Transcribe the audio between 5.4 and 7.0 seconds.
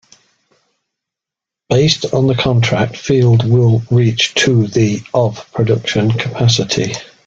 production capacity.